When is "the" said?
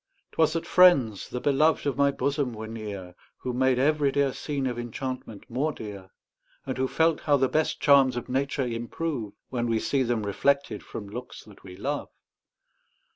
1.29-1.39, 7.37-7.47